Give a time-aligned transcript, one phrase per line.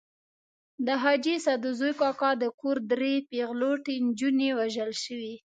[0.85, 5.35] د حاجي سدوزي کاکا د کور درې پېغلوټې نجونې وژل شوې.